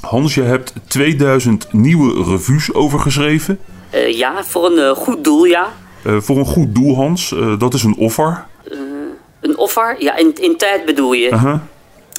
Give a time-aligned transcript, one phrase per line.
[0.00, 3.58] Hans, je hebt 2000 nieuwe revues overgeschreven.
[3.90, 5.72] Eh, ja, voor een eh, goed doel, ja.
[6.04, 7.34] Eh, voor een goed doel, Hans.
[7.58, 8.46] Dat is een offer.
[9.40, 9.96] Een offer?
[9.98, 11.32] Ja, in, in tijd bedoel je.
[11.32, 11.62] Aha.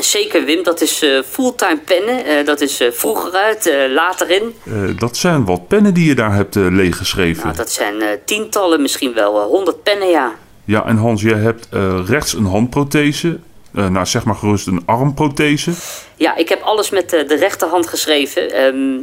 [0.00, 0.62] Zeker, Wim.
[0.62, 2.24] Dat is eh, fulltime pennen.
[2.24, 4.54] Eh, dat is eh, vroeger uit, later in.
[4.98, 7.44] Dat zijn wat pennen die je daar hebt leeggeschreven.
[7.44, 7.94] Nou, dat zijn
[8.24, 10.34] tientallen, misschien wel honderd pennen, ja.
[10.64, 11.68] Ja, en Hans, jij hebt
[12.06, 13.38] rechts een handprothese.
[13.72, 15.72] Nou, zeg maar gerust een armprothese.
[16.16, 18.50] Ja, ik heb alles met de rechterhand geschreven.
[18.50, 19.00] Ehm,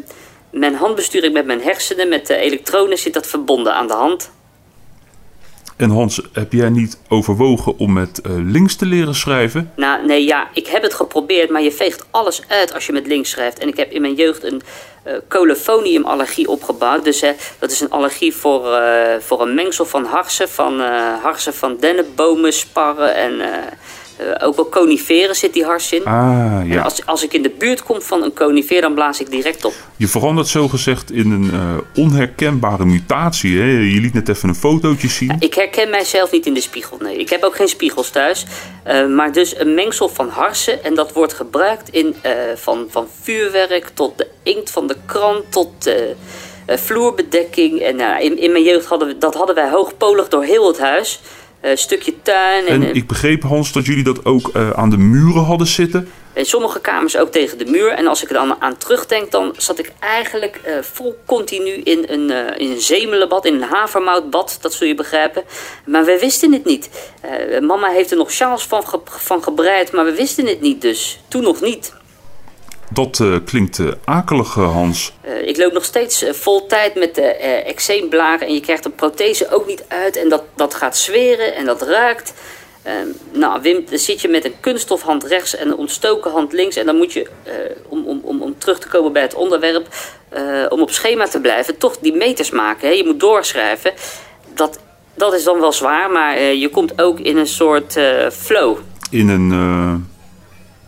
[0.51, 2.09] mijn hand bestuur ik met mijn hersenen.
[2.09, 4.31] Met de elektronen zit dat verbonden aan de hand.
[5.75, 9.71] En Hans, heb jij niet overwogen om met eh, links te leren schrijven?
[9.75, 13.07] Nou, nee, ja, ik heb het geprobeerd, maar je veegt alles uit als je met
[13.07, 13.59] links schrijft.
[13.59, 14.61] En ik heb in mijn jeugd een
[15.03, 17.03] eh colophoniumallergie opgebouwd.
[17.03, 20.79] Dus hè, dat is een allergie voor, eh, voor een mengsel van harsen, van,
[21.21, 23.41] harsen van dennenbomen, sparren en
[24.41, 26.05] ook wel coniferen zit die hars in.
[26.05, 26.81] Ah, En ja.
[26.81, 29.73] als, als ik in de buurt kom van een conifer, dan blaas ik direct op.
[29.97, 33.57] Je verandert zogezegd in een eh, onherkenbare mutatie.
[33.57, 33.65] Hè?
[33.65, 35.35] Je liet net even een fotootje zien.
[35.39, 37.17] Ik herken mijzelf niet in de spiegel, nee.
[37.17, 38.45] Ik heb ook geen spiegels thuis.
[38.83, 40.83] Eh, maar dus een mengsel van harsen.
[40.83, 45.51] En dat wordt gebruikt in, eh, van, van vuurwerk tot de inkt van de krant
[45.51, 45.93] tot eh,
[46.65, 47.81] eh, vloerbedekking.
[47.81, 50.79] En nou, in, in mijn jeugd hadden we, dat hadden wij hoogpolig door heel het
[50.79, 51.19] huis.
[51.65, 54.97] Een stukje tuin en, En ik begreep, Hans, dat jullie dat ook eh, aan de
[54.97, 56.09] muren hadden zitten.
[56.33, 57.87] in sommige kamers ook tegen de muur.
[57.91, 62.03] En als ik er dan aan terugdenk, dan zat ik eigenlijk eh, vol continu in
[62.07, 65.43] een, eh, in een zemelenbad, in een havermoutbad, dat zul je begrijpen.
[65.85, 66.89] Maar we wisten het niet.
[67.21, 70.81] Eh, mama heeft er nog sjaals van, ge- van gebreid, maar we wisten het niet
[70.81, 71.19] dus.
[71.27, 71.93] Toen nog niet.
[72.95, 75.13] Dat eh, klinkt eh, akelig, eh, Hans.
[75.45, 77.21] Ik loop nog steeds vol tijd met de
[77.65, 80.15] eczeemblaren en je krijgt een prothese ook niet uit.
[80.15, 82.33] En dat, dat gaat zweren en dat ruikt.
[82.81, 82.93] Eh,
[83.31, 86.75] nou, Wim, dan zit je met een kunststofhand rechts en een ontstoken hand links.
[86.75, 87.27] En dan moet je,
[87.89, 89.87] om, om, om, om terug te komen bij het onderwerp,
[90.69, 92.87] om op schema te blijven, toch die meters maken.
[92.87, 92.93] Hè?
[92.93, 93.93] Je moet doorschrijven.
[94.53, 94.79] Dat,
[95.13, 97.99] dat is dan wel zwaar, maar je komt ook in een soort
[98.31, 98.77] flow.
[99.09, 99.51] In een,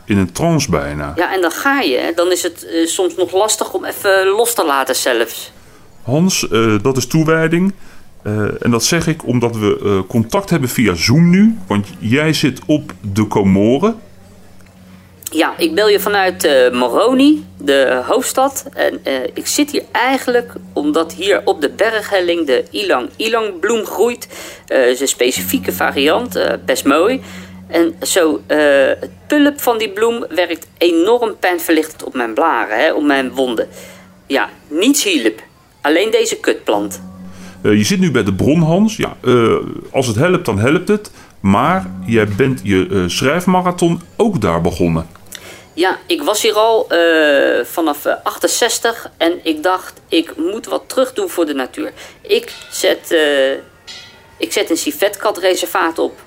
[0.07, 1.13] in een trance bijna.
[1.15, 2.11] Ja, en dan ga je.
[2.15, 5.51] Dan is het eh, soms nog lastig om even los te laten zelfs.
[6.03, 7.73] Hans, eh, dat is toewijding.
[8.23, 11.57] Eh, en dat zeg ik omdat we contact hebben via Zoom nu.
[11.67, 13.95] Want jij zit op de Comoren.
[15.31, 18.65] Ja, ik bel je vanuit Moroni, de hoofdstad.
[18.73, 18.99] En
[19.33, 24.27] ik zit hier eigenlijk omdat hier op de berghelling de ilang-ilang bloem groeit.
[24.67, 27.21] Is een specifieke variant, best mooi.
[27.67, 28.57] En zo, eh,
[28.99, 33.67] het pulp van die bloem werkt enorm pijnverlichtend op mijn blaren, hè, op mijn wonden.
[34.27, 35.41] Ja, niets hielp.
[35.81, 37.01] Alleen deze kutplant.
[37.61, 38.97] Eh, je zit nu bij de bron, Hans.
[38.97, 39.55] Ja, eh,
[39.91, 41.11] als het helpt, dan helpt het.
[41.39, 45.07] Maar jij bent je schrijfmarathon ook daar begonnen.
[45.73, 46.87] Ja, ik was hier al
[47.63, 51.91] vanaf eh, 68 en ik dacht, ik moet wat terug doen voor de natuur.
[52.21, 53.15] Ik zet,
[54.37, 56.25] ik zet een civetkat-reservaat op.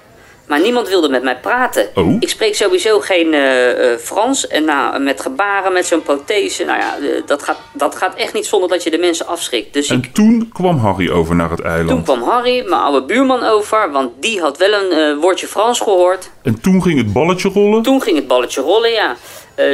[0.51, 1.89] Maar niemand wilde met mij praten.
[1.95, 2.17] Oh.
[2.21, 4.47] Ik spreek sowieso geen eh, eh, Frans.
[4.47, 8.35] En nou, met gebaren, met zo'n prothese, nou ja, eh, dat, gaat, dat gaat echt
[8.35, 9.73] niet zonder dat je de mensen afschrikt.
[9.73, 11.89] Dus ik, En toen kwam Harry over naar het eiland.
[11.89, 13.91] toen kwam Harry, mijn oude buurman, over.
[13.91, 16.31] Want die had wel een woordje Frans gehoord.
[16.43, 17.83] En toen ging het balletje rollen.
[17.83, 19.17] Toen ging het balletje rollen, ja.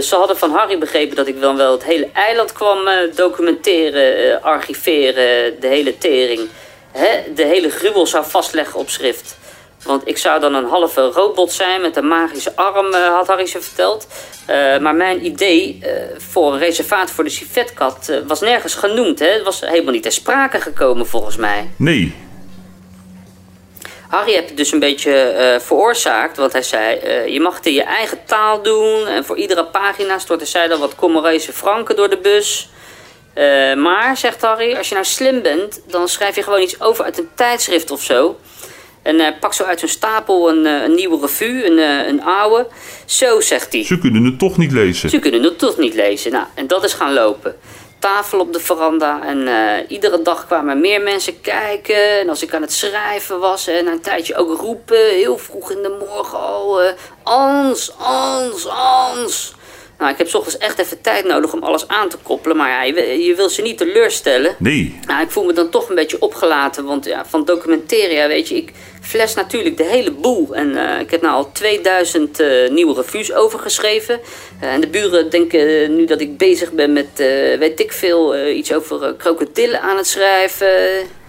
[0.00, 2.78] Ze hadden van Harry begrepen dat ik dan wel het hele eiland kwam
[3.14, 6.40] documenteren, archiveren, de hele tering.
[6.92, 7.32] Hè?
[7.34, 9.36] De hele gruwel zou vastleggen op schrift.
[9.86, 13.46] Want ik zou dan een halve robot zijn met een magische arm, eh, had Harry
[13.46, 14.06] ze verteld.
[14.46, 19.18] Eh, maar mijn idee eh, voor een reservaat voor de civetkat was nergens genoemd.
[19.18, 19.26] Hè?
[19.26, 21.70] Het was helemaal niet ter sprake gekomen volgens mij.
[21.76, 22.14] Nee.
[24.08, 27.00] Harry heeft het dus een beetje veroorzaakt, want hij zei:
[27.32, 29.06] je mag het in je eigen taal doen.
[29.06, 32.70] En voor iedere pagina stortte zij dan wat Comorese franken door de bus.
[33.76, 37.18] Maar, zegt Harry, als je nou slim bent, dan schrijf je gewoon iets over uit
[37.18, 38.36] een tijdschrift of zo.
[39.06, 42.22] En eh, pak zo uit zo'n stapel een, eh, een nieuwe revue, een, eh, een
[42.22, 42.66] oude.
[43.04, 43.84] Zo, zegt hij.
[43.84, 45.10] Ze kunnen het toch niet lezen.
[45.10, 46.32] Ze kunnen het toch niet lezen.
[46.32, 47.56] Nou, en dat is gaan lopen.
[47.98, 49.48] Tafel op de veranda en
[49.88, 52.20] iedere dag kwamen meer mensen kijken.
[52.20, 55.82] En als ik aan het schrijven was en een tijdje ook roepen, heel vroeg in
[55.82, 56.80] de morgen al,
[57.22, 59.55] Ans, Ans, Ans.
[59.98, 62.82] Nou, ik heb ochtends echt even tijd nodig om alles aan te koppelen, maar ja,
[62.82, 64.54] je, wil- je wil ze niet teleurstellen.
[64.58, 64.98] Nee.
[65.06, 68.48] Nou, ik voel me dan toch een beetje opgelaten, want ja, van documenteren, ja, weet
[68.48, 68.72] je, ik
[69.02, 70.54] fles natuurlijk de hele boel.
[70.54, 74.20] En eh, ik heb nou al 2000 eh, nieuwe revues overgeschreven.
[74.60, 77.06] Eh, en de buren denken nu dat ik bezig ben met,
[77.58, 80.68] weet ik veel, iets over krokodillen aan het schrijven.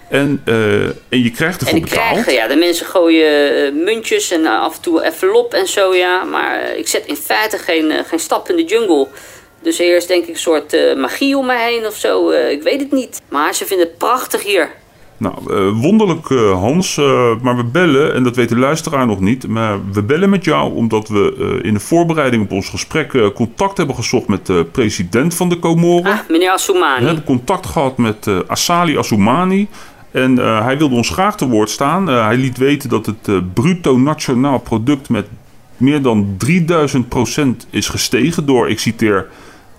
[0.09, 2.11] En, uh, en je krijgt ervoor en betaald.
[2.11, 5.95] Krijgen, ja, de mensen gooien uh, muntjes en uh, af en toe envelop en zo,
[5.95, 6.23] ja.
[6.23, 9.07] Maar ik zet in feite geen, geen stap in de jungle.
[9.61, 12.29] Dus eerst denk ik een soort magie om me heen of zo.
[12.29, 13.21] ik weet het niet.
[13.29, 14.69] Maar ze vinden het prachtig hier.
[15.17, 15.33] Nou,
[15.73, 16.95] wonderlijk Hans.
[17.41, 19.47] maar we bellen, en dat weet de luisteraar nog niet.
[19.47, 23.95] Maar we bellen met jou omdat we in de voorbereiding op ons gesprek contact hebben
[23.95, 26.11] gezocht met de president van de Comoren.
[26.11, 26.99] Ah, meneer Assoumani.
[26.99, 29.67] We hebben contact gehad met Asali Assoumani.
[30.17, 32.09] En uh, hij wilde ons graag te woord staan.
[32.09, 35.27] Uh, hij liet weten dat het uh, bruto nationaal product met
[35.77, 39.27] meer dan 3000% is gestegen door, ik citeer,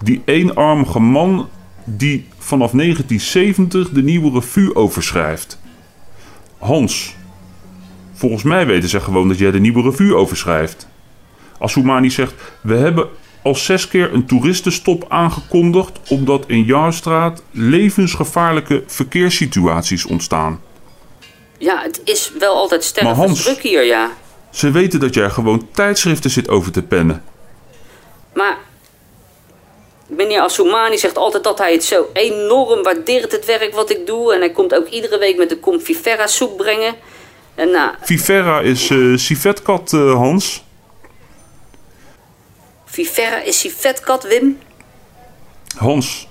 [0.03, 1.49] die eenarmige man
[1.85, 5.61] die vanaf 1970 de nieuwe revue overschrijft.
[6.59, 7.17] Hans,
[8.13, 10.89] volgens mij weten ze gewoon dat jij de nieuwe revue overschrijft.
[11.59, 13.09] Als Soumani zegt, we hebben
[13.49, 20.61] al zes keer een toeristenstop aangekondigd omdat in Jaarstraat levensgevaarlijke verkeerssituaties ontstaan.
[21.59, 24.11] Ja, het is wel altijd sterk druk hier, ja.
[24.51, 27.25] Ze weten dat jij gewoon tijdschriften zit over te pennen.
[28.35, 28.59] Maar
[30.07, 34.35] meneer Assoumani zegt altijd dat hij het zo enorm waardeert, het werk wat ik doe.
[34.35, 36.95] En hij komt ook iedere week met de Confivera soep brengen.
[37.55, 37.91] En nou...
[38.01, 40.67] Vivera is uh, civetkat, uh, Hans.
[42.99, 44.59] Vivera is civetkat, Wim?
[45.77, 46.29] Hans,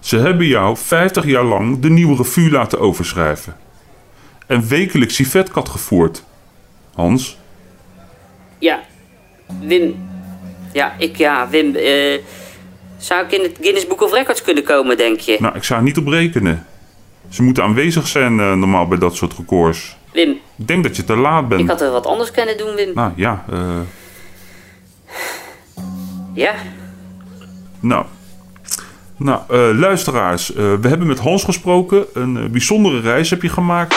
[0.00, 3.56] ze hebben jou 50 jaar lang de nieuwe revue laten overschrijven.
[4.46, 6.24] En wekelijks civetkat gevoerd.
[6.94, 7.38] Hans?
[8.58, 8.80] Ja,
[9.60, 10.08] Wim.
[10.72, 11.76] Ja, ik ja, Wim.
[11.76, 12.18] Uh,
[12.96, 15.36] zou ik in het Guinness Book of Records kunnen komen, denk je?
[15.40, 16.66] Nou, ik zou er niet op rekenen.
[17.28, 19.96] Ze moeten aanwezig zijn uh, normaal bij dat soort records.
[20.12, 20.30] Wim.
[20.56, 21.60] Ik denk dat je te laat bent.
[21.60, 22.90] Ik had er wat anders kunnen doen, Wim.
[22.94, 23.58] Nou ja, eh...
[23.58, 23.80] Uh...
[26.36, 26.54] Ja.
[27.80, 28.04] Nou.
[29.16, 30.50] Nou, uh, luisteraars.
[30.50, 32.04] Uh, we hebben met Hans gesproken.
[32.14, 33.96] Een uh, bijzondere reis heb je gemaakt.